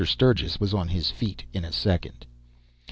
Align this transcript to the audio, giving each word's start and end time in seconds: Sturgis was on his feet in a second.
Sturgis 0.03 0.59
was 0.59 0.73
on 0.73 0.87
his 0.87 1.11
feet 1.11 1.43
in 1.53 1.63
a 1.63 1.71
second. 1.71 2.25